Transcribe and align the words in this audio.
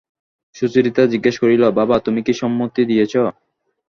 সুচরিতা 0.55 1.03
জিজ্ঞাসা 1.13 1.39
করিল, 1.43 1.63
বাবা, 1.79 1.95
তুমি 2.05 2.19
কি 2.25 2.33
সম্মতি 2.41 2.81
দিয়েছ? 2.89 3.13